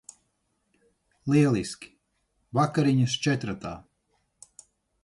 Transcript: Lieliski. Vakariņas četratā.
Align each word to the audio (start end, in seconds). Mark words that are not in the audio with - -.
Lieliski. 1.33 1.91
Vakariņas 2.61 3.19
četratā. 3.29 3.79